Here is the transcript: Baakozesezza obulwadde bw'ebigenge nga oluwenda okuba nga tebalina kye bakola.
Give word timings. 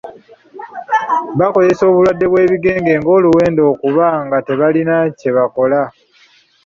Baakozesezza 1.37 1.85
obulwadde 1.89 2.25
bw'ebigenge 2.27 2.93
nga 2.99 3.11
oluwenda 3.17 3.61
okuba 3.71 4.07
nga 4.25 4.37
tebalina 4.47 4.95
kye 5.19 5.31
bakola. 5.37 5.81